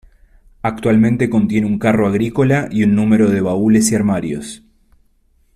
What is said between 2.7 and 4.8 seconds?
y un número de baúles y armarios.